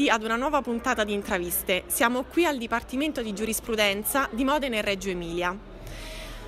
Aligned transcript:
tutti 0.00 0.08
ad 0.08 0.22
una 0.22 0.36
nuova 0.36 0.62
puntata 0.62 1.04
di 1.04 1.12
intraviste. 1.12 1.82
Siamo 1.88 2.22
qui 2.22 2.46
al 2.46 2.56
Dipartimento 2.56 3.20
di 3.20 3.34
Giurisprudenza 3.34 4.28
di 4.30 4.44
Modena 4.44 4.76
e 4.76 4.80
Reggio 4.80 5.10
Emilia, 5.10 5.54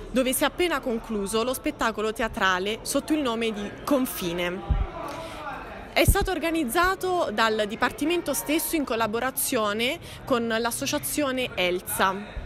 dove 0.09 0.33
si 0.33 0.41
è 0.41 0.47
appena 0.47 0.79
concluso 0.79 1.43
lo 1.43 1.53
spettacolo 1.53 2.11
teatrale 2.11 2.79
sotto 2.81 3.13
il 3.13 3.21
nome 3.21 3.51
di 3.51 3.69
Confine. 3.83 4.59
È 5.93 6.03
stato 6.03 6.31
organizzato 6.31 7.29
dal 7.31 7.65
Dipartimento 7.67 8.33
stesso 8.33 8.75
in 8.75 8.85
collaborazione 8.85 9.99
con 10.25 10.47
l'associazione 10.47 11.51
ELSA. 11.53 12.42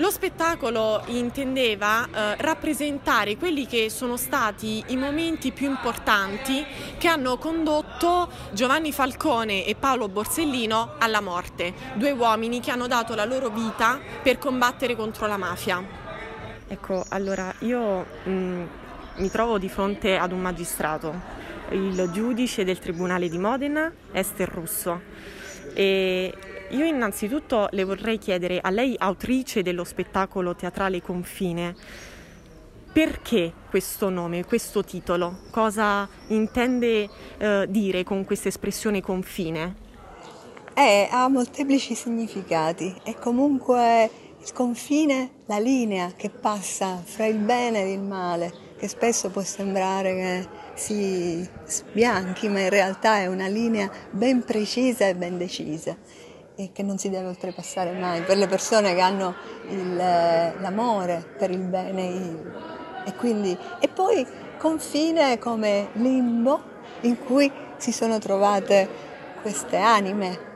Lo 0.00 0.10
spettacolo 0.10 1.02
intendeva 1.08 2.06
eh, 2.06 2.36
rappresentare 2.38 3.36
quelli 3.36 3.66
che 3.66 3.90
sono 3.90 4.16
stati 4.16 4.82
i 4.86 4.96
momenti 4.96 5.52
più 5.52 5.68
importanti 5.68 6.64
che 6.96 7.06
hanno 7.06 7.36
condotto 7.36 8.30
Giovanni 8.52 8.92
Falcone 8.92 9.66
e 9.66 9.74
Paolo 9.74 10.08
Borsellino 10.08 10.94
alla 10.98 11.20
morte, 11.20 11.74
due 11.96 12.12
uomini 12.12 12.60
che 12.60 12.70
hanno 12.70 12.86
dato 12.86 13.14
la 13.14 13.26
loro 13.26 13.50
vita 13.50 14.00
per 14.22 14.38
combattere 14.38 14.96
contro 14.96 15.26
la 15.26 15.36
mafia. 15.36 15.84
Ecco, 16.66 17.04
allora 17.10 17.52
io 17.58 18.06
mh, 18.24 18.30
mm, 18.30 18.66
mi 19.16 19.28
trovo 19.28 19.58
di 19.58 19.68
fronte 19.68 20.16
ad 20.16 20.32
un 20.32 20.40
magistrato, 20.40 21.14
il 21.72 22.08
giudice 22.10 22.64
del 22.64 22.78
Tribunale 22.78 23.28
di 23.28 23.36
Modena, 23.36 23.92
Esther 24.12 24.48
Russo. 24.48 24.98
E 25.74 26.32
io 26.70 26.84
innanzitutto 26.84 27.68
le 27.72 27.84
vorrei 27.84 28.18
chiedere 28.18 28.60
a 28.60 28.70
lei, 28.70 28.94
autrice 28.98 29.62
dello 29.62 29.84
spettacolo 29.84 30.54
teatrale 30.54 31.02
Confine, 31.02 31.74
perché 32.92 33.52
questo 33.68 34.08
nome, 34.08 34.44
questo 34.44 34.82
titolo? 34.82 35.42
Cosa 35.50 36.08
intende 36.28 37.08
eh, 37.38 37.66
dire 37.68 38.02
con 38.02 38.24
questa 38.24 38.48
espressione 38.48 39.00
confine? 39.00 39.88
Eh, 40.74 41.08
ha 41.10 41.28
molteplici 41.28 41.94
significati. 41.94 42.94
È 43.04 43.14
comunque 43.14 44.10
il 44.40 44.52
confine, 44.52 45.30
la 45.46 45.58
linea 45.58 46.12
che 46.16 46.30
passa 46.30 47.00
fra 47.04 47.26
il 47.26 47.38
bene 47.38 47.82
e 47.82 47.92
il 47.92 48.00
male, 48.00 48.52
che 48.76 48.88
spesso 48.88 49.30
può 49.30 49.42
sembrare 49.42 50.14
che 50.14 50.48
si 50.74 51.48
sbianchi, 51.66 52.48
ma 52.48 52.60
in 52.60 52.70
realtà 52.70 53.18
è 53.18 53.26
una 53.26 53.46
linea 53.46 53.90
ben 54.10 54.44
precisa 54.44 55.06
e 55.06 55.14
ben 55.14 55.38
decisa 55.38 55.96
e 56.60 56.70
che 56.72 56.82
non 56.82 56.98
si 56.98 57.08
deve 57.08 57.28
oltrepassare 57.28 57.92
mai 57.92 58.20
per 58.20 58.36
le 58.36 58.46
persone 58.46 58.94
che 58.94 59.00
hanno 59.00 59.34
il, 59.68 59.96
l'amore 59.96 61.24
per 61.38 61.50
il 61.50 61.60
bene 61.60 62.68
e, 63.06 63.14
quindi, 63.16 63.56
e 63.80 63.88
poi 63.88 64.26
confine 64.58 65.38
come 65.38 65.88
limbo 65.94 66.60
in 67.02 67.18
cui 67.18 67.50
si 67.78 67.92
sono 67.92 68.18
trovate 68.18 68.88
queste 69.40 69.78
anime. 69.78 70.48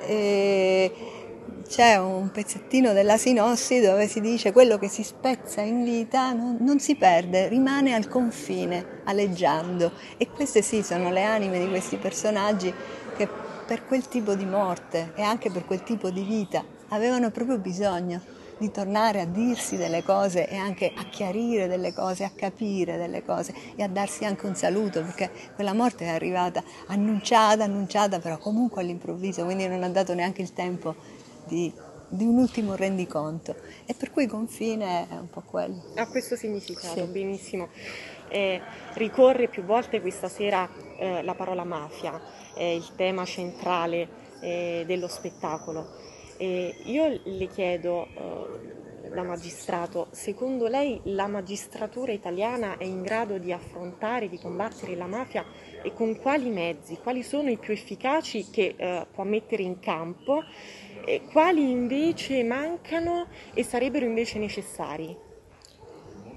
E 0.00 0.92
c'è 1.68 1.96
un 1.96 2.30
pezzettino 2.30 2.92
della 2.92 3.16
sinossi 3.16 3.80
dove 3.80 4.06
si 4.08 4.20
dice 4.20 4.52
quello 4.52 4.78
che 4.78 4.88
si 4.88 5.02
spezza 5.02 5.60
in 5.60 5.84
vita 5.84 6.32
non, 6.32 6.58
non, 6.60 6.80
si 6.80 6.96
perde, 6.96 7.48
rimane 7.48 7.94
al 7.94 8.08
confine, 8.08 9.00
aleggiando. 9.04 9.92
E 10.16 10.28
queste 10.28 10.60
sì 10.60 10.82
sono 10.82 11.10
le 11.10 11.22
anime 11.22 11.60
di 11.60 11.68
questi 11.68 11.96
personaggi 11.96 12.74
per 13.72 13.86
quel 13.86 14.06
tipo 14.06 14.34
di 14.34 14.44
morte 14.44 15.12
e 15.14 15.22
anche 15.22 15.50
per 15.50 15.64
quel 15.64 15.82
tipo 15.82 16.10
di 16.10 16.24
vita 16.24 16.62
avevano 16.88 17.30
proprio 17.30 17.56
bisogno 17.56 18.20
di 18.58 18.70
tornare 18.70 19.22
a 19.22 19.24
dirsi 19.24 19.78
delle 19.78 20.02
cose 20.02 20.46
e 20.46 20.56
anche 20.56 20.92
a 20.94 21.04
chiarire 21.04 21.68
delle 21.68 21.94
cose, 21.94 22.24
a 22.24 22.30
capire 22.36 22.98
delle 22.98 23.24
cose 23.24 23.54
e 23.74 23.82
a 23.82 23.88
darsi 23.88 24.26
anche 24.26 24.44
un 24.44 24.54
saluto 24.54 25.00
perché 25.00 25.30
quella 25.54 25.72
morte 25.72 26.04
è 26.04 26.08
arrivata 26.08 26.62
annunciata, 26.88 27.64
annunciata 27.64 28.18
però 28.18 28.36
comunque 28.36 28.82
all'improvviso, 28.82 29.42
quindi 29.42 29.66
non 29.66 29.82
ha 29.82 29.88
dato 29.88 30.12
neanche 30.12 30.42
il 30.42 30.52
tempo 30.52 30.94
di, 31.46 31.72
di 32.08 32.26
un 32.26 32.36
ultimo 32.36 32.74
rendiconto 32.74 33.56
e 33.86 33.94
per 33.94 34.10
cui 34.10 34.26
confine 34.26 35.08
è 35.08 35.14
un 35.14 35.30
po' 35.30 35.44
quello. 35.46 35.82
Ha 35.94 36.06
questo 36.08 36.36
significato, 36.36 37.06
sì. 37.06 37.10
benissimo. 37.10 37.70
Eh, 38.32 38.62
ricorre 38.94 39.46
più 39.46 39.62
volte 39.62 40.00
questa 40.00 40.28
sera 40.28 40.66
eh, 40.96 41.22
la 41.22 41.34
parola 41.34 41.64
mafia 41.64 42.18
è 42.54 42.62
il 42.62 42.94
tema 42.96 43.26
centrale 43.26 44.08
eh, 44.40 44.84
dello 44.86 45.06
spettacolo. 45.06 46.00
Io 46.38 47.20
le 47.22 47.46
chiedo, 47.46 48.08
eh, 48.16 49.10
da 49.10 49.22
magistrato, 49.22 50.08
secondo 50.10 50.66
lei 50.66 50.98
la 51.04 51.26
magistratura 51.26 52.10
italiana 52.10 52.78
è 52.78 52.84
in 52.84 53.02
grado 53.02 53.36
di 53.38 53.52
affrontare, 53.52 54.28
di 54.28 54.38
combattere 54.38 54.96
la 54.96 55.06
mafia 55.06 55.44
e 55.82 55.92
con 55.92 56.18
quali 56.18 56.48
mezzi? 56.48 56.96
Quali 56.96 57.22
sono 57.22 57.50
i 57.50 57.58
più 57.58 57.74
efficaci 57.74 58.48
che 58.50 58.74
eh, 58.76 59.06
può 59.12 59.24
mettere 59.24 59.62
in 59.62 59.78
campo? 59.78 60.42
E 61.04 61.22
quali 61.30 61.70
invece 61.70 62.42
mancano 62.42 63.26
e 63.52 63.62
sarebbero 63.62 64.06
invece 64.06 64.38
necessari? 64.38 65.16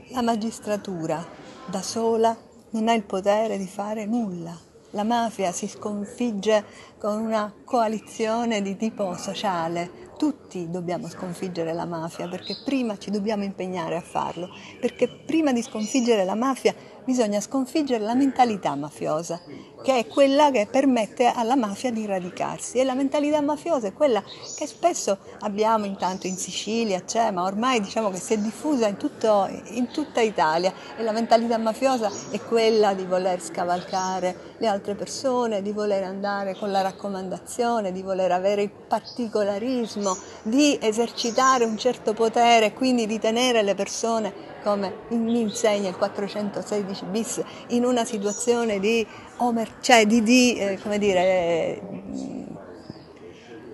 La 0.09 0.21
magistratura 0.21 1.44
da 1.67 1.81
sola 1.81 2.37
non 2.71 2.87
ha 2.87 2.93
il 2.93 3.03
potere 3.03 3.57
di 3.57 3.65
fare 3.65 4.05
nulla. 4.05 4.55
La 4.91 5.03
mafia 5.03 5.51
si 5.51 5.67
sconfigge 5.67 6.63
con 6.97 7.19
una 7.19 7.51
coalizione 7.65 8.61
di 8.61 8.77
tipo 8.77 9.15
sociale. 9.15 10.13
Tutti 10.17 10.69
dobbiamo 10.69 11.09
sconfiggere 11.09 11.73
la 11.73 11.85
mafia 11.85 12.29
perché 12.29 12.55
prima 12.63 12.97
ci 12.97 13.11
dobbiamo 13.11 13.43
impegnare 13.43 13.97
a 13.97 14.01
farlo, 14.01 14.49
perché 14.79 15.09
prima 15.09 15.51
di 15.51 15.61
sconfiggere 15.61 16.23
la 16.23 16.35
mafia 16.35 16.73
bisogna 17.03 17.41
sconfiggere 17.41 18.03
la 18.03 18.15
mentalità 18.15 18.73
mafiosa, 18.75 19.41
che 19.85 19.99
è 19.99 20.07
quella 20.07 20.49
che 20.49 20.67
permette 20.69 21.27
alla 21.27 21.55
mafia 21.55 21.91
di 21.91 22.07
radicarsi. 22.07 22.79
E 22.79 22.83
la 22.83 22.95
mentalità 22.95 23.39
mafiosa 23.39 23.85
è 23.85 23.93
quella 23.93 24.23
che 24.55 24.65
spesso 24.65 25.19
abbiamo 25.41 25.85
intanto 25.85 26.25
in 26.25 26.37
Sicilia, 26.37 27.03
c'è, 27.03 27.29
ma 27.29 27.43
ormai 27.43 27.79
diciamo 27.81 28.09
che 28.09 28.17
si 28.17 28.33
è 28.33 28.37
diffusa 28.37 28.87
in, 28.87 28.97
tutto, 28.97 29.47
in 29.73 29.87
tutta 29.89 30.21
Italia. 30.21 30.73
E 30.97 31.03
la 31.03 31.11
mentalità 31.11 31.59
mafiosa 31.59 32.09
è 32.31 32.41
quella 32.41 32.95
di 32.95 33.05
voler 33.05 33.39
scavalcare 33.39 34.55
le 34.57 34.65
altre 34.65 34.95
persone, 34.95 35.61
di 35.61 35.71
voler 35.71 36.03
andare 36.03 36.55
con 36.55 36.71
la 36.71 36.81
raccomandazione, 36.81 37.91
di 37.91 38.01
voler 38.01 38.31
avere 38.31 38.63
il 38.63 38.71
particolarismo, 38.71 40.17
di 40.41 40.79
esercitare 40.81 41.63
un 41.63 41.77
certo 41.77 42.13
potere, 42.13 42.73
quindi 42.73 43.05
di 43.05 43.19
tenere 43.19 43.61
le 43.61 43.75
persone 43.75 44.53
come 44.65 44.95
mi 45.09 45.41
insegna 45.41 45.89
il 45.89 45.95
416 45.95 47.05
bis, 47.05 47.43
in 47.67 47.85
una 47.85 48.03
situazione 48.03 48.79
di, 48.79 49.05
omer- 49.37 49.79
cioè 49.79 50.07
di, 50.07 50.23
di 50.23 50.57
eh, 50.57 50.79
come 50.81 50.97
dire, 50.97 51.21
eh, 51.21 51.81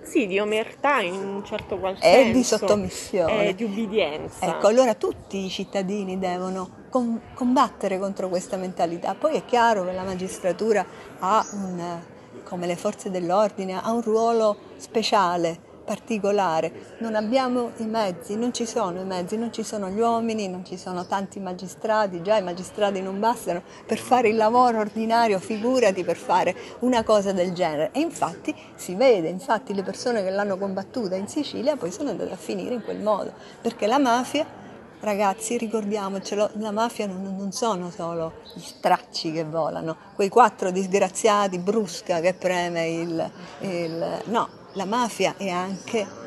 sì, 0.02 0.26
di 0.26 0.38
omertà 0.38 1.00
in 1.00 1.14
un 1.14 1.42
certo 1.46 1.78
qual 1.78 1.96
senso. 1.98 2.28
E 2.28 2.32
di 2.32 2.44
sottomissione. 2.44 3.46
E 3.48 3.54
di 3.54 3.64
ubbidienza. 3.64 4.44
Ecco, 4.44 4.66
allora 4.66 4.92
tutti 4.94 5.42
i 5.42 5.48
cittadini 5.48 6.18
devono 6.18 6.68
com- 6.90 7.18
combattere 7.32 7.98
contro 7.98 8.28
questa 8.28 8.58
mentalità. 8.58 9.14
Poi 9.14 9.36
è 9.36 9.44
chiaro 9.46 9.86
che 9.86 9.92
la 9.92 10.02
magistratura 10.02 10.84
ha 11.20 11.42
un, 11.52 12.00
come 12.44 12.66
le 12.66 12.76
forze 12.76 13.10
dell'ordine, 13.10 13.80
ha 13.82 13.90
un 13.90 14.02
ruolo 14.02 14.58
speciale 14.76 15.70
particolare, 15.84 16.96
non 16.98 17.14
abbiamo 17.14 17.72
i 17.78 17.86
mezzi, 17.86 18.36
non 18.36 18.52
ci 18.52 18.66
sono 18.66 19.00
i 19.00 19.04
mezzi, 19.04 19.36
non 19.36 19.52
ci 19.52 19.62
sono 19.62 19.88
gli 19.88 20.00
uomini, 20.00 20.48
non 20.48 20.64
ci 20.64 20.76
sono 20.76 21.06
tanti 21.06 21.40
magistrati, 21.40 22.22
già 22.22 22.36
i 22.36 22.42
magistrati 22.42 23.00
non 23.00 23.18
bastano 23.18 23.62
per 23.86 23.98
fare 23.98 24.28
il 24.28 24.36
lavoro 24.36 24.78
ordinario, 24.78 25.38
figurati 25.38 26.04
per 26.04 26.16
fare 26.16 26.54
una 26.80 27.02
cosa 27.02 27.32
del 27.32 27.52
genere. 27.52 27.90
E 27.92 28.00
infatti 28.00 28.54
si 28.74 28.94
vede, 28.94 29.28
infatti 29.28 29.74
le 29.74 29.82
persone 29.82 30.22
che 30.22 30.30
l'hanno 30.30 30.56
combattuta 30.56 31.16
in 31.16 31.28
Sicilia 31.28 31.76
poi 31.76 31.90
sono 31.90 32.10
andate 32.10 32.32
a 32.32 32.36
finire 32.36 32.74
in 32.74 32.82
quel 32.82 33.00
modo, 33.00 33.32
perché 33.60 33.86
la 33.86 33.98
mafia 33.98 34.60
Ragazzi, 35.02 35.58
ricordiamocelo, 35.58 36.50
la 36.58 36.70
mafia 36.70 37.08
non, 37.08 37.34
non, 37.36 37.50
sono 37.50 37.90
solo 37.90 38.34
gli 38.54 38.60
stracci 38.60 39.32
che 39.32 39.42
volano, 39.42 39.96
quei 40.14 40.28
quattro 40.28 40.70
disgraziati, 40.70 41.58
brusca 41.58 42.20
che 42.20 42.34
preme 42.34 42.86
il, 42.86 43.30
il... 43.62 44.22
No, 44.26 44.48
la 44.72 44.84
mafia 44.84 45.34
è 45.36 45.48
anche 45.48 46.20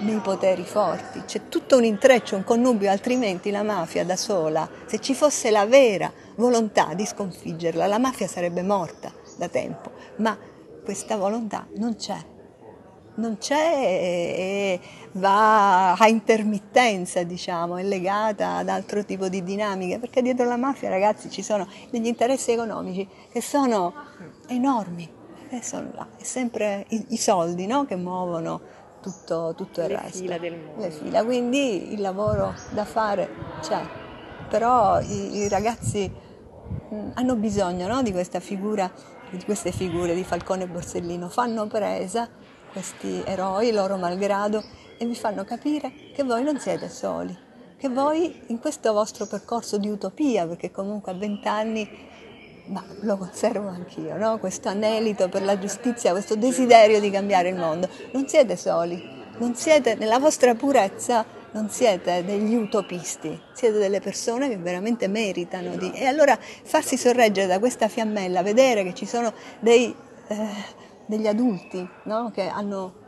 nei 0.00 0.18
poteri 0.18 0.64
forti, 0.64 1.22
c'è 1.24 1.48
tutto 1.48 1.76
un 1.78 1.84
intreccio, 1.84 2.36
un 2.36 2.44
connubio, 2.44 2.90
altrimenti 2.90 3.50
la 3.50 3.62
mafia 3.62 4.04
da 4.04 4.16
sola, 4.16 4.68
se 4.84 5.00
ci 5.00 5.14
fosse 5.14 5.50
la 5.50 5.64
vera 5.64 6.12
volontà 6.36 6.92
di 6.94 7.06
sconfiggerla, 7.06 7.86
la 7.86 7.98
mafia 7.98 8.26
sarebbe 8.26 8.62
morta 8.62 9.10
da 9.36 9.48
tempo, 9.48 9.90
ma 10.16 10.36
questa 10.84 11.16
volontà 11.16 11.66
non 11.76 11.96
c'è. 11.96 12.18
Non 13.18 13.38
c'è 13.38 13.54
e 13.56 14.80
va 15.12 15.94
a 15.94 16.06
intermittenza, 16.06 17.22
diciamo, 17.22 17.78
è 17.78 17.82
legata 17.82 18.56
ad 18.56 18.68
altro 18.68 19.06
tipo 19.06 19.30
di 19.30 19.42
dinamiche, 19.42 19.98
perché 19.98 20.20
dietro 20.20 20.44
la 20.44 20.58
mafia, 20.58 20.90
ragazzi, 20.90 21.30
ci 21.30 21.42
sono 21.42 21.66
degli 21.88 22.06
interessi 22.06 22.50
economici 22.52 23.08
che 23.32 23.40
sono 23.40 23.94
enormi 24.48 25.15
e 25.48 25.62
sono 25.62 25.90
là, 25.94 26.06
è 26.16 26.22
sempre 26.22 26.84
i, 26.88 27.06
i 27.10 27.16
soldi 27.16 27.66
no? 27.66 27.84
che 27.84 27.96
muovono 27.96 28.60
tutto, 29.00 29.54
tutto 29.56 29.82
il 29.82 29.88
Le 29.88 30.00
resto. 30.00 30.18
Fila 30.18 30.38
del 30.38 30.56
mondo. 30.56 30.80
Le 30.82 30.90
fila, 30.90 31.24
quindi 31.24 31.92
il 31.92 32.00
lavoro 32.00 32.54
da 32.70 32.84
fare 32.84 33.28
c'è, 33.60 33.80
però 34.48 35.00
i, 35.00 35.36
i 35.36 35.48
ragazzi 35.48 36.10
mh, 36.90 37.10
hanno 37.14 37.36
bisogno 37.36 37.86
no? 37.86 38.02
di 38.02 38.12
questa 38.12 38.40
figura 38.40 38.90
di 39.30 39.44
queste 39.44 39.72
figure 39.72 40.14
di 40.14 40.24
Falcone 40.24 40.64
e 40.64 40.68
Borsellino 40.68 41.28
fanno 41.28 41.66
presa, 41.66 42.28
questi 42.70 43.22
eroi, 43.24 43.72
loro 43.72 43.96
malgrado, 43.96 44.62
e 44.98 45.04
vi 45.04 45.14
fanno 45.14 45.44
capire 45.44 45.92
che 46.14 46.22
voi 46.22 46.42
non 46.42 46.58
siete 46.58 46.88
soli, 46.88 47.36
che 47.76 47.88
voi 47.88 48.44
in 48.48 48.60
questo 48.60 48.92
vostro 48.92 49.26
percorso 49.26 49.78
di 49.78 49.88
utopia, 49.88 50.46
perché 50.46 50.70
comunque 50.70 51.12
a 51.12 51.14
vent'anni 51.14 51.88
ma 52.66 52.84
lo 53.00 53.16
conservo 53.16 53.68
anch'io, 53.68 54.16
no? 54.16 54.38
questo 54.38 54.68
anelito 54.68 55.28
per 55.28 55.42
la 55.42 55.58
giustizia, 55.58 56.12
questo 56.12 56.36
desiderio 56.36 57.00
di 57.00 57.10
cambiare 57.10 57.48
il 57.48 57.56
mondo. 57.56 57.88
Non 58.12 58.26
siete 58.26 58.56
soli, 58.56 59.02
non 59.38 59.54
siete 59.54 59.94
nella 59.94 60.18
vostra 60.18 60.54
purezza, 60.54 61.24
non 61.52 61.70
siete 61.70 62.24
degli 62.24 62.54
utopisti, 62.54 63.40
siete 63.52 63.78
delle 63.78 64.00
persone 64.00 64.48
che 64.48 64.56
veramente 64.58 65.08
meritano 65.08 65.76
di... 65.76 65.90
E 65.92 66.06
allora 66.06 66.38
farsi 66.40 66.96
sorreggere 66.96 67.46
da 67.46 67.58
questa 67.58 67.88
fiammella, 67.88 68.42
vedere 68.42 68.82
che 68.82 68.94
ci 68.94 69.06
sono 69.06 69.32
dei, 69.60 69.94
eh, 70.26 70.48
degli 71.06 71.26
adulti 71.26 71.88
no? 72.04 72.30
che 72.34 72.48
hanno 72.48 73.04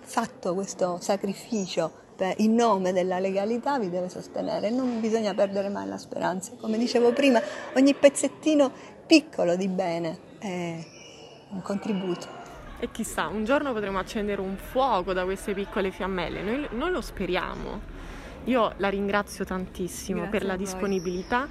fatto 0.00 0.54
questo 0.54 0.98
sacrificio 1.00 2.06
in 2.38 2.54
nome 2.54 2.92
della 2.92 3.18
legalità 3.18 3.78
vi 3.78 3.90
deve 3.90 4.08
sostenere, 4.08 4.70
non 4.70 5.00
bisogna 5.00 5.34
perdere 5.34 5.68
mai 5.68 5.86
la 5.86 5.98
speranza. 5.98 6.52
Come 6.60 6.78
dicevo 6.78 7.12
prima, 7.12 7.40
ogni 7.76 7.94
pezzettino 7.94 8.70
piccolo 9.06 9.56
di 9.56 9.68
bene 9.68 10.18
è 10.38 10.84
un 11.50 11.62
contributo. 11.62 12.26
E 12.80 12.90
chissà, 12.90 13.26
un 13.26 13.44
giorno 13.44 13.72
potremo 13.72 13.98
accendere 13.98 14.40
un 14.40 14.56
fuoco 14.56 15.12
da 15.12 15.24
queste 15.24 15.52
piccole 15.52 15.90
fiammelle, 15.90 16.42
noi, 16.42 16.68
noi 16.72 16.90
lo 16.90 17.00
speriamo. 17.00 17.96
Io 18.44 18.72
la 18.76 18.88
ringrazio 18.88 19.44
tantissimo 19.44 20.20
Grazie 20.20 20.38
per 20.38 20.46
la 20.46 20.56
disponibilità, 20.56 21.48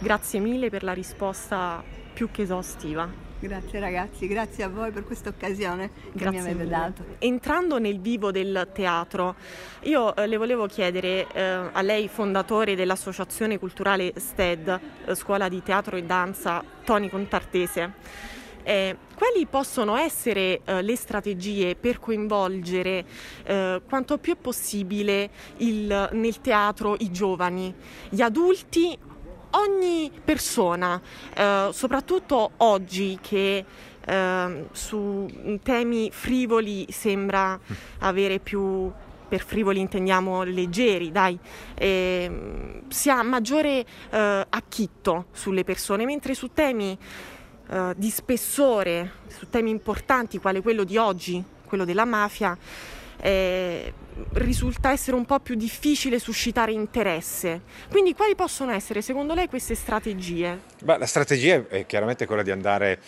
grazie 0.00 0.40
mille 0.40 0.68
per 0.70 0.82
la 0.82 0.92
risposta 0.92 1.82
più 2.12 2.30
che 2.30 2.42
esaustiva. 2.42 3.23
Grazie 3.44 3.78
ragazzi, 3.78 4.26
grazie 4.26 4.64
a 4.64 4.68
voi 4.68 4.90
per 4.90 5.04
questa 5.04 5.28
occasione 5.28 5.90
che 5.92 6.10
grazie 6.14 6.40
mi 6.40 6.48
avete 6.48 6.66
dato. 6.66 7.04
Entrando 7.18 7.78
nel 7.78 8.00
vivo 8.00 8.30
del 8.30 8.70
teatro, 8.72 9.34
io 9.82 10.16
eh, 10.16 10.26
le 10.26 10.38
volevo 10.38 10.66
chiedere 10.66 11.26
eh, 11.30 11.42
a 11.70 11.82
lei, 11.82 12.08
fondatore 12.08 12.74
dell'Associazione 12.74 13.58
Culturale 13.58 14.14
STED, 14.16 14.80
eh, 15.04 15.14
Scuola 15.14 15.50
di 15.50 15.62
Teatro 15.62 15.96
e 15.96 16.04
Danza 16.04 16.64
Toni 16.84 17.10
Contartese, 17.10 17.92
eh, 18.62 18.96
quali 19.14 19.44
possono 19.44 19.96
essere 19.96 20.62
eh, 20.64 20.80
le 20.80 20.96
strategie 20.96 21.76
per 21.76 22.00
coinvolgere 22.00 23.04
eh, 23.44 23.82
quanto 23.86 24.16
più 24.16 24.32
è 24.32 24.36
possibile 24.36 25.28
il, 25.58 26.08
nel 26.12 26.40
teatro 26.40 26.96
i 26.98 27.10
giovani, 27.10 27.74
gli 28.08 28.22
adulti, 28.22 28.96
ogni 29.56 30.10
persona, 30.24 31.00
eh, 31.34 31.68
soprattutto 31.72 32.52
oggi 32.58 33.18
che 33.20 33.64
eh, 34.06 34.66
su 34.72 35.58
temi 35.62 36.10
frivoli 36.12 36.86
sembra 36.90 37.58
avere 38.00 38.38
più 38.38 38.90
per 39.26 39.42
frivoli 39.42 39.80
intendiamo 39.80 40.44
leggeri, 40.44 41.10
dai, 41.10 41.36
eh, 41.74 42.82
si 42.88 43.10
ha 43.10 43.22
maggiore 43.22 43.84
eh, 44.10 44.46
acchitto 44.48 45.26
sulle 45.32 45.64
persone, 45.64 46.04
mentre 46.04 46.34
su 46.34 46.52
temi 46.52 46.96
eh, 47.68 47.94
di 47.96 48.10
spessore, 48.10 49.12
su 49.26 49.48
temi 49.48 49.70
importanti 49.70 50.38
quale 50.38 50.60
quello 50.60 50.84
di 50.84 50.96
oggi, 50.96 51.42
quello 51.66 51.84
della 51.84 52.04
mafia, 52.04 52.56
eh, 53.20 53.92
risulta 54.34 54.90
essere 54.90 55.16
un 55.16 55.24
po' 55.24 55.40
più 55.40 55.54
difficile 55.54 56.18
suscitare 56.18 56.72
interesse. 56.72 57.62
Quindi 57.90 58.14
quali 58.14 58.34
possono 58.34 58.72
essere 58.72 59.02
secondo 59.02 59.34
lei 59.34 59.48
queste 59.48 59.74
strategie? 59.74 60.60
Beh, 60.82 60.98
la 60.98 61.06
strategia 61.06 61.64
è 61.68 61.86
chiaramente 61.86 62.26
quella 62.26 62.42
di 62.42 62.50
andare 62.50 63.00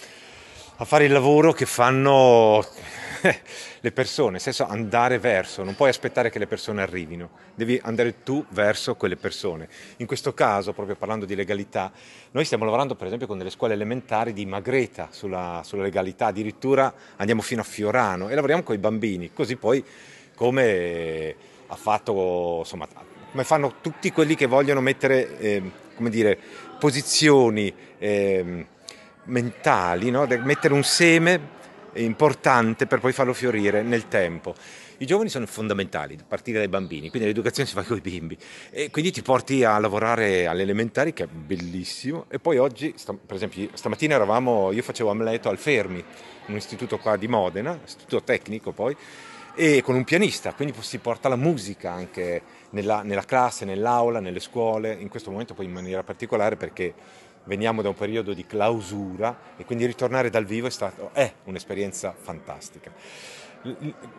a 0.78 0.84
fare 0.84 1.04
il 1.04 1.12
lavoro 1.12 1.52
che 1.52 1.64
fanno 1.64 2.62
le 3.80 3.92
persone, 3.92 4.32
nel 4.32 4.40
senso 4.40 4.66
andare 4.66 5.18
verso, 5.18 5.62
non 5.62 5.74
puoi 5.74 5.88
aspettare 5.88 6.30
che 6.30 6.38
le 6.38 6.46
persone 6.46 6.82
arrivino, 6.82 7.30
devi 7.54 7.80
andare 7.82 8.22
tu 8.22 8.44
verso 8.50 8.94
quelle 8.94 9.16
persone. 9.16 9.68
In 9.98 10.06
questo 10.06 10.34
caso, 10.34 10.74
proprio 10.74 10.96
parlando 10.96 11.24
di 11.24 11.34
legalità, 11.34 11.90
noi 12.32 12.44
stiamo 12.44 12.64
lavorando 12.64 12.94
per 12.94 13.06
esempio 13.06 13.26
con 13.26 13.38
delle 13.38 13.50
scuole 13.50 13.72
elementari 13.72 14.34
di 14.34 14.44
Magreta 14.44 15.08
sulla, 15.10 15.62
sulla 15.64 15.82
legalità, 15.82 16.26
addirittura 16.26 16.92
andiamo 17.16 17.40
fino 17.40 17.62
a 17.62 17.64
Fiorano 17.64 18.28
e 18.28 18.34
lavoriamo 18.34 18.62
con 18.62 18.74
i 18.74 18.78
bambini, 18.78 19.32
così 19.32 19.56
poi 19.56 19.82
come 20.36 21.34
ha 21.66 21.74
fatto, 21.74 22.58
insomma, 22.60 22.86
come 23.30 23.42
fanno 23.42 23.76
tutti 23.80 24.12
quelli 24.12 24.36
che 24.36 24.46
vogliono 24.46 24.80
mettere, 24.80 25.38
eh, 25.38 25.62
dire, 25.96 26.38
posizioni 26.78 27.74
eh, 27.98 28.66
mentali, 29.24 30.10
no? 30.10 30.26
mettere 30.44 30.74
un 30.74 30.84
seme 30.84 31.54
importante 31.94 32.86
per 32.86 33.00
poi 33.00 33.12
farlo 33.12 33.32
fiorire 33.32 33.82
nel 33.82 34.06
tempo. 34.08 34.54
I 34.98 35.06
giovani 35.06 35.28
sono 35.28 35.44
fondamentali, 35.46 36.16
a 36.18 36.24
partire 36.26 36.58
dai 36.58 36.68
bambini, 36.68 37.10
quindi 37.10 37.28
l'educazione 37.28 37.68
si 37.68 37.74
fa 37.74 37.82
con 37.82 37.98
i 37.98 38.00
bimbi 38.00 38.36
e 38.70 38.90
quindi 38.90 39.10
ti 39.10 39.20
porti 39.20 39.62
a 39.62 39.78
lavorare 39.78 40.46
alle 40.46 40.62
elementari 40.62 41.12
che 41.12 41.24
è 41.24 41.26
bellissimo 41.26 42.24
e 42.28 42.38
poi 42.38 42.56
oggi, 42.56 42.94
per 43.04 43.36
esempio 43.36 43.68
stamattina 43.74 44.14
eravamo, 44.14 44.72
io 44.72 44.82
facevo 44.82 45.10
Amleto 45.10 45.50
al 45.50 45.58
Fermi, 45.58 46.02
un 46.46 46.56
istituto 46.56 46.96
qua 46.96 47.16
di 47.16 47.28
Modena, 47.28 47.78
istituto 47.84 48.22
tecnico 48.22 48.72
poi, 48.72 48.96
e 49.56 49.80
con 49.82 49.94
un 49.94 50.04
pianista, 50.04 50.52
quindi 50.52 50.74
si 50.80 50.98
porta 50.98 51.30
la 51.30 51.36
musica 51.36 51.90
anche 51.90 52.42
nella, 52.70 53.00
nella 53.00 53.24
classe, 53.24 53.64
nell'aula, 53.64 54.20
nelle 54.20 54.38
scuole, 54.38 54.92
in 54.92 55.08
questo 55.08 55.30
momento 55.30 55.54
poi 55.54 55.64
in 55.64 55.72
maniera 55.72 56.02
particolare 56.02 56.56
perché 56.56 56.92
veniamo 57.44 57.80
da 57.80 57.88
un 57.88 57.94
periodo 57.94 58.34
di 58.34 58.44
clausura 58.44 59.54
e 59.56 59.64
quindi 59.64 59.86
ritornare 59.86 60.28
dal 60.28 60.44
vivo 60.44 60.66
è, 60.66 60.70
stato, 60.70 61.10
è 61.14 61.32
un'esperienza 61.44 62.14
fantastica 62.16 62.92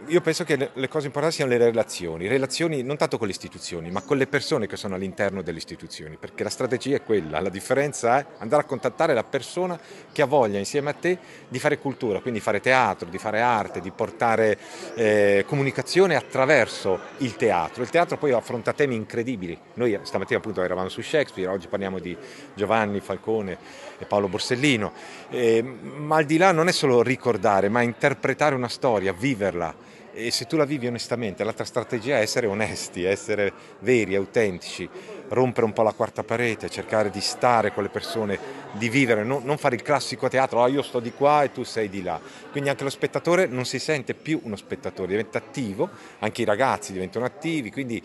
io 0.07 0.21
penso 0.21 0.43
che 0.43 0.71
le 0.73 0.87
cose 0.87 1.05
importanti 1.05 1.37
siano 1.37 1.51
le 1.51 1.57
relazioni, 1.57 2.27
relazioni 2.27 2.83
non 2.83 2.97
tanto 2.97 3.17
con 3.17 3.27
le 3.27 3.33
istituzioni, 3.33 3.91
ma 3.91 4.01
con 4.01 4.17
le 4.17 4.27
persone 4.27 4.67
che 4.67 4.75
sono 4.75 4.95
all'interno 4.95 5.41
delle 5.41 5.57
istituzioni, 5.57 6.17
perché 6.17 6.43
la 6.43 6.49
strategia 6.49 6.97
è 6.97 7.03
quella, 7.03 7.39
la 7.39 7.49
differenza 7.49 8.19
è 8.19 8.25
andare 8.39 8.63
a 8.63 8.65
contattare 8.65 9.13
la 9.13 9.23
persona 9.23 9.79
che 10.11 10.21
ha 10.21 10.25
voglia 10.25 10.57
insieme 10.59 10.89
a 10.89 10.93
te 10.93 11.17
di 11.47 11.59
fare 11.59 11.77
cultura, 11.77 12.19
quindi 12.19 12.39
fare 12.39 12.59
teatro, 12.59 13.09
di 13.09 13.17
fare 13.17 13.41
arte, 13.41 13.79
di 13.79 13.91
portare 13.91 14.57
eh, 14.95 15.45
comunicazione 15.47 16.15
attraverso 16.15 16.99
il 17.17 17.35
teatro. 17.35 17.83
Il 17.83 17.89
teatro 17.89 18.17
poi 18.17 18.31
affronta 18.31 18.73
temi 18.73 18.95
incredibili. 18.95 19.57
Noi 19.75 19.97
stamattina 20.03 20.39
appunto 20.39 20.61
eravamo 20.61 20.89
su 20.89 21.01
Shakespeare, 21.01 21.49
oggi 21.49 21.67
parliamo 21.67 21.99
di 21.99 22.15
Giovanni 22.53 22.99
Falcone 22.99 23.85
e 23.99 24.05
Paolo 24.05 24.27
Borsellino, 24.27 24.91
eh, 25.29 25.61
ma 25.61 26.17
al 26.17 26.25
di 26.25 26.37
là 26.37 26.51
non 26.51 26.67
è 26.67 26.71
solo 26.71 27.01
ricordare, 27.01 27.69
ma 27.69 27.81
interpretare 27.81 28.53
una 28.53 28.67
storia, 28.67 29.13
vivere 29.13 29.36
viverla. 29.37 29.95
E 30.13 30.31
se 30.31 30.45
tu 30.45 30.57
la 30.57 30.65
vivi 30.65 30.87
onestamente, 30.87 31.43
l'altra 31.43 31.63
strategia 31.63 32.17
è 32.17 32.21
essere 32.21 32.47
onesti, 32.47 33.03
essere 33.03 33.53
veri, 33.81 34.15
autentici, 34.15 34.89
rompere 35.27 35.67
un 35.67 35.73
po' 35.73 35.83
la 35.83 35.91
quarta 35.91 36.23
parete, 36.23 36.71
cercare 36.71 37.11
di 37.11 37.21
stare 37.21 37.71
con 37.71 37.83
le 37.83 37.89
persone, 37.89 38.39
di 38.71 38.89
vivere, 38.89 39.23
non, 39.23 39.43
non 39.43 39.59
fare 39.59 39.75
il 39.75 39.83
classico 39.83 40.27
teatro, 40.27 40.63
ah 40.63 40.69
io 40.69 40.81
sto 40.81 40.99
di 40.99 41.11
qua 41.11 41.43
e 41.43 41.51
tu 41.51 41.63
sei 41.63 41.87
di 41.87 42.01
là. 42.01 42.19
Quindi 42.49 42.69
anche 42.69 42.83
lo 42.83 42.89
spettatore 42.89 43.45
non 43.45 43.65
si 43.65 43.77
sente 43.77 44.15
più 44.15 44.39
uno 44.41 44.55
spettatore, 44.55 45.09
diventa 45.09 45.37
attivo, 45.37 45.87
anche 46.17 46.41
i 46.41 46.45
ragazzi 46.45 46.93
diventano 46.93 47.25
attivi, 47.25 47.69
quindi 47.69 48.01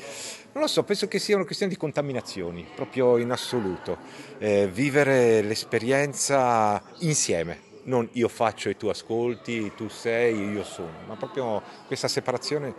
non 0.52 0.64
lo 0.64 0.68
so, 0.68 0.82
penso 0.82 1.08
che 1.08 1.18
sia 1.18 1.36
una 1.36 1.46
questione 1.46 1.72
di 1.72 1.78
contaminazioni, 1.78 2.66
proprio 2.74 3.16
in 3.16 3.30
assoluto, 3.30 3.96
eh, 4.36 4.68
vivere 4.70 5.40
l'esperienza 5.40 6.82
insieme 6.98 7.70
non 7.84 8.08
io 8.12 8.28
faccio 8.28 8.68
e 8.68 8.76
tu 8.76 8.88
ascolti, 8.88 9.72
tu 9.74 9.88
sei, 9.88 10.50
io 10.50 10.64
sono, 10.64 10.92
ma 11.06 11.16
proprio 11.16 11.62
questa 11.86 12.08
separazione 12.08 12.74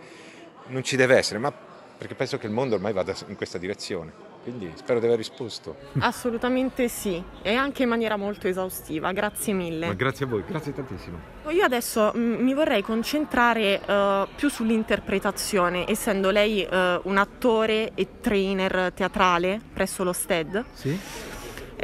non 0.66 0.82
ci 0.82 0.96
deve 0.96 1.16
essere, 1.16 1.38
ma 1.38 1.52
perché 1.96 2.14
penso 2.14 2.38
che 2.38 2.46
il 2.46 2.52
mondo 2.52 2.74
ormai 2.74 2.92
vada 2.92 3.14
in 3.28 3.36
questa 3.36 3.58
direzione. 3.58 4.32
Quindi 4.42 4.70
spero 4.74 5.00
di 5.00 5.06
aver 5.06 5.16
risposto. 5.16 5.74
Assolutamente 6.00 6.88
sì, 6.88 7.22
e 7.40 7.54
anche 7.54 7.84
in 7.84 7.88
maniera 7.88 8.16
molto 8.16 8.46
esaustiva. 8.46 9.10
Grazie 9.12 9.54
mille. 9.54 9.86
Ma 9.86 9.94
grazie 9.94 10.26
a 10.26 10.28
voi, 10.28 10.44
grazie 10.46 10.74
tantissimo. 10.74 11.18
Io 11.48 11.64
adesso 11.64 12.10
m- 12.14 12.18
mm, 12.18 12.42
mi 12.42 12.52
vorrei 12.52 12.82
concentrare 12.82 13.80
uh, 13.86 14.28
più 14.36 14.50
sull'interpretazione, 14.50 15.88
essendo 15.88 16.28
lei 16.28 16.60
uh, 16.62 17.00
un 17.04 17.16
attore 17.16 17.92
e 17.94 18.20
trainer 18.20 18.92
teatrale 18.94 19.58
presso 19.72 20.04
lo 20.04 20.12
STED. 20.12 20.64
Sì 20.74 21.32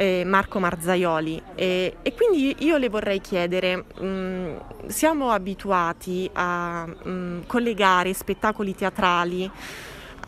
eh, 0.01 0.23
Marco 0.25 0.57
Marzaioli 0.57 1.39
e, 1.53 1.97
e, 2.01 2.13
quindi 2.15 2.55
io 2.65 2.77
le 2.77 2.89
vorrei 2.89 3.21
chiedere, 3.21 3.85
mh, 3.99 4.03
mm, 4.03 4.55
siamo 4.87 5.29
abituati 5.29 6.27
a 6.33 6.87
mh, 6.87 7.09
mm, 7.09 7.39
collegare 7.45 8.11
spettacoli 8.11 8.73
teatrali 8.73 9.49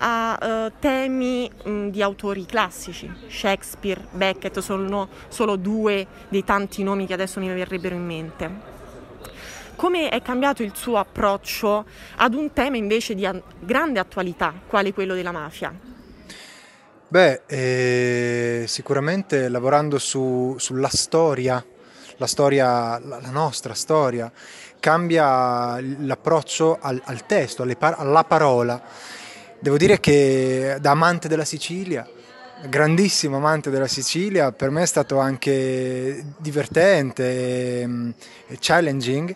a 0.06 0.38
uh, 0.40 0.72
temi 0.80 1.50
mh, 1.50 1.70
mm, 1.70 1.88
di 1.88 2.04
autori 2.04 2.46
classici, 2.46 3.12
Shakespeare, 3.28 4.00
Beckett 4.12 4.60
sono 4.60 5.08
solo 5.30 5.56
due 5.56 6.06
dei 6.30 6.44
tanti 6.44 6.84
nomi 6.84 7.08
che 7.08 7.14
adesso 7.14 7.40
mi 7.40 7.48
verrebbero 7.48 7.96
in 7.96 8.06
mente. 8.06 8.72
Come 9.76 10.10
è 10.10 10.22
cambiato 10.22 10.62
il 10.62 10.76
suo 10.76 10.98
approccio 10.98 11.86
ad 12.18 12.36
un 12.36 12.54
tema 12.54 12.78
invece 12.78 13.16
di 13.16 13.28
grande 13.60 14.00
attualità, 14.00 14.54
quale 14.68 14.94
quello 14.94 15.16
della 15.16 15.32
mafia? 15.32 15.93
Beh, 17.14 17.42
eh, 17.46 18.64
sicuramente 18.66 19.48
lavorando 19.48 20.00
su, 20.00 20.56
sulla 20.58 20.90
storia 20.90 21.64
la 22.18 22.26
storia, 22.26 22.98
la, 22.98 23.30
nostra 23.30 23.76
storia, 23.76 24.32
cambia 24.80 25.80
l'approccio 25.80 26.80
al, 26.82 27.00
al 27.06 27.24
testo, 27.28 27.68
par- 27.78 27.98
alla 28.00 28.24
parola. 28.24 28.82
Devo 29.60 29.78
dire 29.78 30.00
che 30.00 30.78
da 30.82 30.90
amante 30.90 31.28
della 31.28 31.46
Sicilia, 31.46 32.10
grandissimo 32.68 33.38
amante 33.38 33.70
della 33.70 33.88
Sicilia, 33.88 34.52
per 34.52 34.72
me 34.72 34.82
è 34.82 34.88
stato 34.88 35.20
anche 35.20 36.26
divertente 36.38 37.24
e, 37.24 38.14
e 38.48 38.58
challenging 38.60 39.36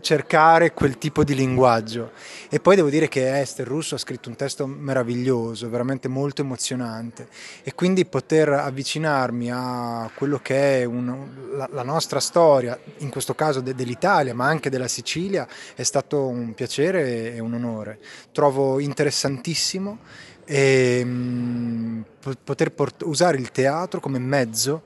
cercare 0.00 0.72
quel 0.72 0.98
tipo 0.98 1.24
di 1.24 1.34
linguaggio. 1.34 2.12
E 2.48 2.60
poi 2.60 2.76
devo 2.76 2.88
dire 2.88 3.08
che 3.08 3.40
Esther 3.40 3.66
Russo 3.66 3.94
ha 3.94 3.98
scritto 3.98 4.28
un 4.28 4.36
testo 4.36 4.66
meraviglioso, 4.66 5.68
veramente 5.68 6.08
molto 6.08 6.42
emozionante. 6.42 7.28
E 7.62 7.74
quindi 7.74 8.04
poter 8.04 8.48
avvicinarmi 8.50 9.50
a 9.50 10.10
quello 10.14 10.38
che 10.38 10.80
è 10.80 10.84
un, 10.84 11.56
la, 11.56 11.68
la, 11.72 11.82
nostra 11.82 12.20
storia, 12.20 12.78
in 12.98 13.10
questo 13.10 13.34
caso 13.34 13.60
de, 13.60 13.74
dell'Italia, 13.74 14.34
ma 14.34 14.46
anche 14.46 14.70
della 14.70 14.88
Sicilia, 14.88 15.46
è 15.74 15.82
stato 15.82 16.26
un 16.26 16.54
piacere 16.54 17.34
e 17.34 17.40
un 17.40 17.54
onore. 17.54 17.98
Trovo 18.32 18.78
interessantissimo 18.78 19.98
e, 20.44 21.04
mh, 21.04 22.04
poter 22.44 22.72
port- 22.72 23.02
usare 23.02 23.36
il 23.36 23.50
teatro 23.50 24.00
come 24.00 24.18
mezzo 24.18 24.82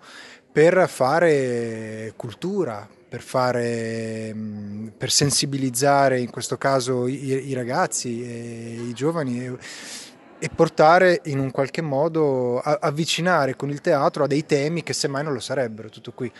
per 0.50 0.88
fare 0.88 2.14
cultura, 2.16 2.88
per, 3.08 3.22
fare, 3.22 4.32
mm, 4.34 4.88
per 4.96 5.10
sensibilizzare 5.10 6.20
in 6.20 6.30
questo 6.30 6.56
caso 6.56 7.06
i, 7.06 7.48
i 7.48 7.52
ragazzi 7.52 8.22
e 8.22 8.86
i 8.88 8.92
giovani 8.92 9.44
e, 9.44 9.56
e, 10.38 10.48
portare 10.48 11.20
in 11.24 11.38
un 11.38 11.50
qualche 11.50 11.82
modo, 11.82 12.58
a, 12.58 12.78
avvicinare 12.80 13.56
con 13.56 13.70
il 13.70 13.80
teatro 13.80 14.24
a 14.24 14.26
dei 14.26 14.44
temi 14.44 14.82
che 14.82 14.92
semmai 14.92 15.22
non 15.22 15.32
lo 15.32 15.40
sarebbero, 15.40 15.88
tutto 15.88 16.12
qui. 16.12 16.30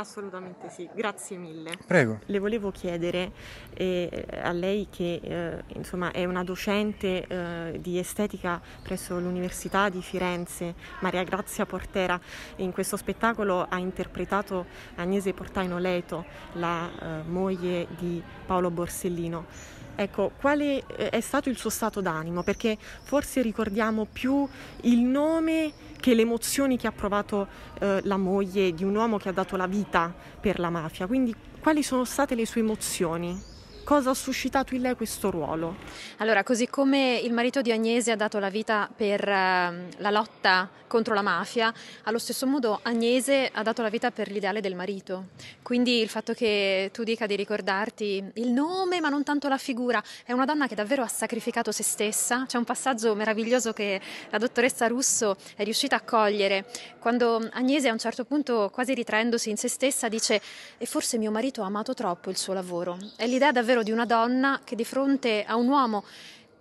Assolutamente 0.00 0.70
sì, 0.70 0.88
grazie 0.94 1.36
mille. 1.36 1.72
Prego. 1.86 2.20
Le 2.24 2.38
volevo 2.38 2.70
chiedere 2.70 3.32
eh, 3.74 4.26
a 4.42 4.50
lei 4.50 4.86
che 4.90 5.20
eh, 5.22 5.62
insomma, 5.74 6.10
è 6.10 6.24
una 6.24 6.42
docente 6.42 7.26
eh, 7.26 7.78
di 7.82 7.98
estetica 7.98 8.62
presso 8.82 9.18
l'Università 9.18 9.90
di 9.90 10.00
Firenze, 10.00 10.74
Maria 11.00 11.22
Grazia 11.22 11.66
Portera, 11.66 12.18
in 12.56 12.72
questo 12.72 12.96
spettacolo 12.96 13.66
ha 13.68 13.76
interpretato 13.76 14.64
Agnese 14.94 15.34
Portaino 15.34 15.76
Leto, 15.76 16.24
la 16.52 16.88
eh, 16.88 17.22
moglie 17.28 17.86
di 17.98 18.22
Paolo 18.46 18.70
Borsellino. 18.70 19.79
Ecco, 19.96 20.32
quale 20.38 20.84
eh, 20.96 21.10
è 21.10 21.20
stato 21.20 21.48
il 21.48 21.56
suo 21.56 21.70
stato 21.70 22.00
d'animo? 22.00 22.42
Perché 22.42 22.78
forse 23.02 23.42
ricordiamo 23.42 24.06
più 24.10 24.48
il 24.82 25.00
nome 25.00 25.72
che 26.00 26.14
le 26.14 26.22
emozioni 26.22 26.78
che 26.78 26.86
ha 26.86 26.92
provato 26.92 27.46
eh, 27.78 28.00
la 28.04 28.16
moglie 28.16 28.72
di 28.72 28.84
un 28.84 28.94
uomo 28.94 29.18
che 29.18 29.28
ha 29.28 29.32
dato 29.32 29.56
la 29.56 29.66
vita 29.66 30.12
per 30.40 30.58
la 30.58 30.70
mafia. 30.70 31.06
Quindi 31.06 31.34
quali 31.60 31.82
sono 31.82 32.04
state 32.04 32.34
le 32.34 32.46
sue 32.46 32.62
emozioni? 32.62 33.49
Cosa 33.90 34.10
ha 34.10 34.14
suscitato 34.14 34.76
in 34.76 34.82
lei 34.82 34.94
questo 34.94 35.32
ruolo? 35.32 35.74
Allora, 36.18 36.44
così 36.44 36.68
come 36.68 37.18
il 37.24 37.32
marito 37.32 37.60
di 37.60 37.72
Agnese 37.72 38.12
ha 38.12 38.16
dato 38.16 38.38
la 38.38 38.48
vita 38.48 38.88
per 38.94 39.20
uh, 39.20 39.88
la 39.96 40.10
lotta 40.12 40.70
contro 40.90 41.14
la 41.14 41.22
mafia, 41.22 41.72
allo 42.02 42.18
stesso 42.18 42.48
modo 42.48 42.80
Agnese 42.82 43.48
ha 43.52 43.62
dato 43.62 43.80
la 43.80 43.88
vita 43.88 44.10
per 44.10 44.28
l'ideale 44.28 44.60
del 44.60 44.74
marito. 44.74 45.28
Quindi 45.62 46.00
il 46.00 46.08
fatto 46.08 46.34
che 46.34 46.90
tu 46.92 47.04
dica 47.04 47.26
di 47.26 47.36
ricordarti 47.36 48.32
il 48.34 48.48
nome 48.50 48.98
ma 48.98 49.08
non 49.08 49.22
tanto 49.22 49.46
la 49.46 49.56
figura, 49.56 50.02
è 50.24 50.32
una 50.32 50.44
donna 50.44 50.66
che 50.66 50.74
davvero 50.74 51.04
ha 51.04 51.08
sacrificato 51.08 51.70
se 51.70 51.84
stessa. 51.84 52.44
C'è 52.44 52.58
un 52.58 52.64
passaggio 52.64 53.14
meraviglioso 53.14 53.72
che 53.72 54.00
la 54.30 54.38
dottoressa 54.38 54.88
Russo 54.88 55.36
è 55.54 55.62
riuscita 55.62 55.94
a 55.94 56.00
cogliere 56.00 56.66
quando 56.98 57.48
Agnese 57.52 57.88
a 57.88 57.92
un 57.92 57.98
certo 57.98 58.24
punto, 58.24 58.68
quasi 58.72 58.92
ritraendosi 58.92 59.48
in 59.48 59.56
se 59.56 59.68
stessa, 59.68 60.08
dice 60.08 60.42
e 60.76 60.86
forse 60.86 61.18
mio 61.18 61.30
marito 61.30 61.62
ha 61.62 61.66
amato 61.66 61.94
troppo 61.94 62.30
il 62.30 62.36
suo 62.36 62.52
lavoro. 62.52 62.98
È 63.14 63.28
l'idea 63.28 63.52
davvero 63.52 63.79
di 63.82 63.90
una 63.90 64.06
donna 64.06 64.60
che 64.64 64.76
di 64.76 64.84
fronte 64.84 65.44
a 65.44 65.56
un 65.56 65.68
uomo 65.68 66.04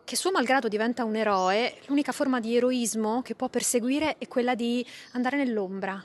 che 0.03 0.15
suo 0.15 0.31
malgrado 0.31 0.67
diventa 0.67 1.03
un 1.03 1.15
eroe, 1.15 1.77
l'unica 1.85 2.11
forma 2.11 2.39
di 2.39 2.55
eroismo 2.55 3.21
che 3.21 3.35
può 3.35 3.47
perseguire 3.47 4.15
è 4.17 4.27
quella 4.27 4.55
di 4.55 4.83
andare 5.11 5.37
nell'ombra, 5.37 6.03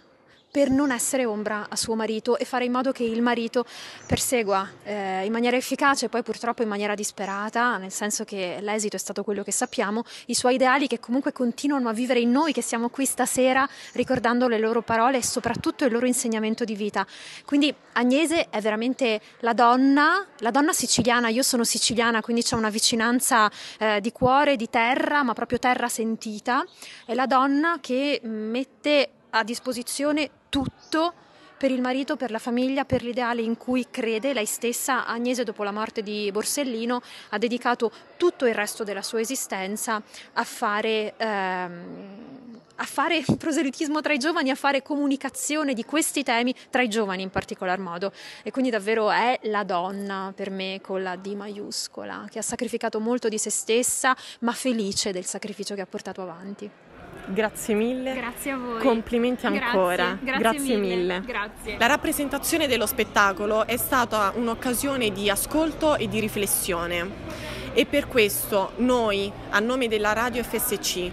per 0.55 0.71
non 0.71 0.93
essere 0.93 1.25
ombra 1.25 1.67
a 1.69 1.75
suo 1.75 1.97
marito 1.97 2.39
e 2.39 2.45
fare 2.45 2.65
in 2.65 2.71
modo 2.71 2.93
che 2.93 3.03
il 3.03 3.23
marito 3.23 3.65
persegua 4.07 4.71
eh, 4.85 5.25
in 5.25 5.33
maniera 5.33 5.57
efficace, 5.57 6.09
poi 6.09 6.23
purtroppo 6.23 6.63
in 6.63 6.69
maniera 6.69 6.95
disperata, 6.95 7.77
nel 7.77 7.91
senso 7.91 8.23
che 8.23 8.59
l'esito 8.61 8.95
è 8.95 8.99
stato 9.01 9.25
quello 9.25 9.43
che 9.43 9.51
sappiamo, 9.51 10.05
i 10.27 10.35
suoi 10.35 10.55
ideali 10.55 10.87
che 10.87 11.01
comunque 11.01 11.33
continuano 11.33 11.89
a 11.89 11.93
vivere 11.93 12.21
in 12.21 12.31
noi 12.31 12.53
che 12.53 12.63
siamo 12.63 12.89
qui 12.89 13.05
stasera 13.05 13.69
ricordando 13.95 14.47
le 14.47 14.61
loro 14.61 14.81
parole 14.81 15.17
e 15.17 15.25
soprattutto 15.25 15.87
il 15.87 15.91
loro 15.91 16.07
insegnamento 16.07 16.63
di 16.63 16.77
vita. 16.77 17.05
Quindi 17.45 17.75
Agnese 17.95 18.49
è 18.49 18.61
veramente 18.61 19.21
la 19.41 19.55
donna, 19.55 20.25
la 20.39 20.53
donna 20.53 20.73
siciliana, 20.73 21.31
io 21.31 21.43
sono 21.43 21.65
siciliana, 21.65 22.21
quindi 22.21 22.45
c'è 22.45 22.55
una 22.55 22.71
vicinanza 22.71 23.51
eh, 23.77 24.01
di 24.01 24.13
cuore, 24.13 24.55
di 24.55 24.71
terra, 24.71 25.25
ma 25.25 25.33
proprio 25.33 25.59
terra 25.59 25.89
sentita, 25.89 26.65
è 27.07 27.15
la 27.15 27.27
donna 27.27 27.79
che 27.81 28.21
mette 28.23 29.09
a 29.31 29.43
disposizione 29.43 30.31
tutto 30.55 31.15
per 31.59 31.73
il 31.73 31.81
marito, 31.81 32.15
per 32.15 32.31
la 32.31 32.39
famiglia, 32.39 32.85
per 32.85 33.03
l'ideale 33.03 33.43
in 33.43 33.57
cui 33.57 33.89
crede 33.91 34.33
lei 34.33 34.47
stessa. 34.47 35.05
Agnese, 35.05 35.43
dopo 35.43 35.65
la 35.65 35.73
morte 35.73 36.01
di 36.01 36.31
Borsellino, 36.31 37.03
ha 37.31 37.39
dedicato 37.39 37.91
tutto 38.17 38.47
il 38.47 38.55
resto 38.55 38.85
della 38.85 39.03
sua 39.03 39.19
esistenza 39.19 40.01
a 40.35 40.45
fare, 40.45 41.15
ehm, 41.17 42.61
a 42.77 42.85
fare 42.85 43.25
proselitismo 43.37 44.01
tra 44.01 44.13
i 44.13 44.19
giovani, 44.19 44.51
a 44.51 44.55
fare 44.55 44.83
comunicazione 44.83 45.75
di 45.75 45.85
questi 45.85 46.23
temi 46.23 46.55
tra 46.71 46.83
i 46.83 46.89
giovani 46.89 47.23
in 47.23 47.31
particolar 47.31 47.81
modo. 47.81 48.13
E 48.45 48.53
quindi 48.53 48.71
davvero 48.71 49.11
è 49.11 49.41
la 49.45 49.65
donna 49.65 50.33
per 50.37 50.51
me 50.51 50.79
con 50.81 51.03
la 51.03 51.17
D 51.17 51.35
maiuscola, 51.35 52.29
che 52.31 52.39
ha 52.39 52.43
sacrificato 52.43 53.01
molto 53.01 53.29
di 53.29 53.39
se 53.39 53.51
stessa, 53.51 54.17
ma 54.41 54.53
felice 54.53 55.11
del 55.11 55.25
sacrificio 55.25 55.75
che 55.75 55.81
ha 55.81 55.87
portato 55.87 56.23
avanti. 56.23 56.84
Grazie 57.27 57.75
mille. 57.75 58.15
Grazie 58.15 58.51
a 58.51 58.57
voi. 58.57 58.81
Complimenti 58.81 59.47
ancora. 59.47 60.17
Grazie, 60.21 60.25
grazie, 60.25 60.41
grazie 60.41 60.77
mille. 60.77 60.97
mille. 60.97 61.23
Grazie. 61.25 61.79
La 61.79 61.87
rappresentazione 61.87 62.67
dello 62.67 62.87
spettacolo 62.87 63.67
è 63.67 63.77
stata 63.77 64.33
un'occasione 64.35 65.11
di 65.11 65.31
ascolto 65.31 65.97
e 65.97 66.09
di 66.09 66.21
riflessione 66.21 67.53
e 67.77 67.87
per 67.87 68.07
questo 68.07 68.71
noi, 68.77 69.31
a 69.51 69.59
nome 69.59 69.89
della 69.89 70.13
Radio 70.13 70.45
FSC 70.45 71.11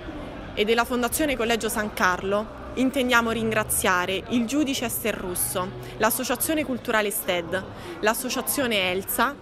e 0.54 0.64
della 0.64 0.86
Fondazione 0.86 1.36
Collegio 1.36 1.70
San 1.70 1.92
Carlo, 1.94 2.60
intendiamo 2.76 3.32
ringraziare 3.32 4.24
il 4.30 4.46
giudice 4.46 4.86
Ester 4.86 5.16
Russo, 5.16 5.70
l'Associazione 5.98 6.64
Culturale 6.64 7.10
STED, 7.10 7.64
l'Associazione 8.02 8.92
ELSA 8.92 9.36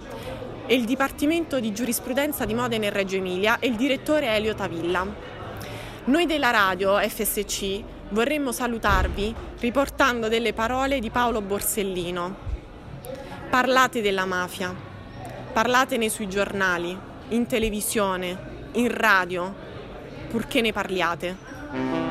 e 0.65 0.75
il 0.75 0.85
Dipartimento 0.85 1.59
di 1.59 1.73
Giurisprudenza 1.73 2.45
di 2.45 2.53
Modena 2.53 2.85
e 2.85 2.89
Reggio 2.89 3.17
Emilia 3.17 3.59
e 3.59 3.67
il 3.67 3.75
direttore 3.75 4.27
Elio 4.27 4.55
Tavilla. 4.55 5.05
Noi 6.09 6.25
della 6.25 6.49
radio 6.49 6.97
FSC 6.97 7.83
vorremmo 8.09 8.51
salutarvi 8.51 9.31
riportando 9.59 10.27
delle 10.27 10.53
parole 10.53 10.97
di 10.99 11.11
Paolo 11.11 11.39
Borsellino. 11.39 12.35
Parlate 13.47 14.01
della 14.01 14.25
mafia, 14.25 14.73
parlatene 15.53 16.09
sui 16.09 16.27
giornali, 16.27 16.97
in 17.27 17.45
televisione, 17.45 18.69
in 18.71 18.91
radio, 18.91 19.53
purché 20.29 20.61
ne 20.61 20.73
parliate. 20.73 22.08